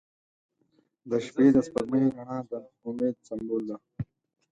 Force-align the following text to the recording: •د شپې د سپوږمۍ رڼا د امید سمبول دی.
•د 1.09 1.11
شپې 1.25 1.45
د 1.55 1.57
سپوږمۍ 1.67 2.03
رڼا 2.15 2.37
د 2.49 2.51
امید 2.87 3.15
سمبول 3.27 3.63
دی. 3.69 3.77